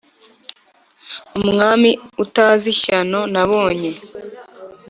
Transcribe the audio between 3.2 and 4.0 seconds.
nabonye.